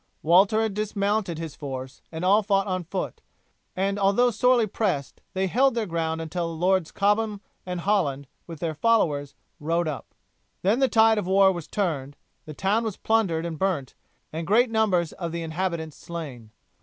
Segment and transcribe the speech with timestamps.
[0.23, 3.21] Walter had dismounted his force and all fought on foot,
[3.75, 8.73] and although sorely pressed they held their ground until Lords Cobham and Holland, with their
[8.73, 10.15] followers, rode up.
[10.63, 13.93] Then the tide of war was turned, the town was plundered and burnt,
[14.33, 16.49] and great numbers of the inhabitants slain.